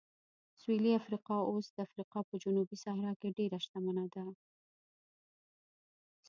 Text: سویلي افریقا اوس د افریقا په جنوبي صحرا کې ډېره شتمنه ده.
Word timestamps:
سویلي 0.61 0.91
افریقا 1.01 1.35
اوس 1.49 1.65
د 1.73 1.77
افریقا 1.87 2.19
په 2.29 2.35
جنوبي 2.43 2.77
صحرا 2.83 3.11
کې 3.19 3.35
ډېره 3.37 3.57
شتمنه 3.63 4.05
ده. 4.13 4.25